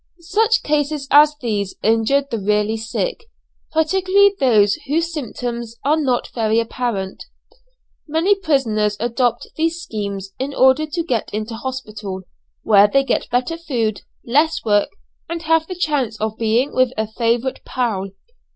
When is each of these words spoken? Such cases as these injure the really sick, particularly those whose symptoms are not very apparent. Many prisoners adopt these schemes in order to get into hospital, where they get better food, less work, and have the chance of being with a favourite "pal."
Such 0.19 0.63
cases 0.63 1.07
as 1.11 1.35
these 1.41 1.75
injure 1.83 2.23
the 2.27 2.39
really 2.39 2.75
sick, 2.75 3.25
particularly 3.71 4.33
those 4.39 4.73
whose 4.87 5.13
symptoms 5.13 5.75
are 5.85 5.95
not 5.95 6.31
very 6.33 6.59
apparent. 6.59 7.25
Many 8.07 8.33
prisoners 8.33 8.97
adopt 8.99 9.49
these 9.57 9.79
schemes 9.79 10.33
in 10.39 10.55
order 10.55 10.87
to 10.87 11.03
get 11.03 11.31
into 11.31 11.53
hospital, 11.53 12.23
where 12.63 12.87
they 12.87 13.03
get 13.03 13.29
better 13.29 13.57
food, 13.59 14.01
less 14.25 14.65
work, 14.65 14.89
and 15.29 15.43
have 15.43 15.67
the 15.67 15.75
chance 15.75 16.19
of 16.19 16.35
being 16.35 16.73
with 16.73 16.91
a 16.97 17.05
favourite 17.05 17.63
"pal." 17.63 18.07